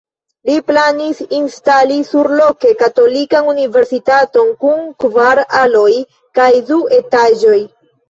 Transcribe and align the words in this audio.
Li 0.49 0.53
planis 0.69 1.19
instali 1.39 1.97
surloke 2.13 2.73
katolikan 2.81 3.53
universitaton 3.53 4.53
kun 4.65 4.83
kvar 5.07 5.45
aloj 5.63 5.89
kaj 6.43 6.53
du 6.75 6.85
etaĝoj. 7.03 7.59